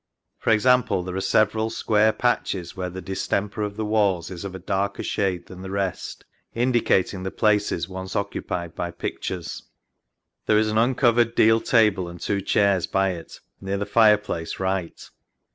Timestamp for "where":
2.75-2.89